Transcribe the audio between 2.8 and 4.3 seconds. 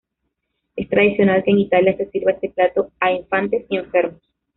a infantes y enfermos.